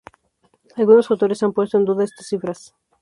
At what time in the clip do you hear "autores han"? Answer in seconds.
1.11-1.53